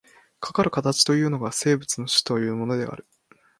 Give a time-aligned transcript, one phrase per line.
[0.39, 3.05] かかる形というのが、生物の種というものである。